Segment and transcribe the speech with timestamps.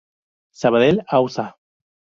[0.61, 1.47] Sabadell: Ausa.